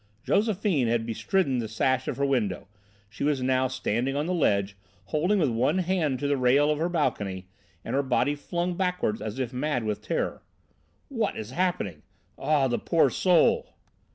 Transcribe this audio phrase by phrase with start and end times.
[0.23, 2.67] Josephine had bestridden the sash of her window.
[3.07, 6.79] She was now standing on the ledge, holding with one hand to the rail of
[6.79, 7.45] her balcony
[7.85, 10.41] and her body flung backwards as if mad with terror.
[11.07, 12.01] "What is happening?
[12.35, 13.75] Oh, the poor soul!"